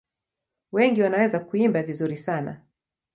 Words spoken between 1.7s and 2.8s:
vizuri sana.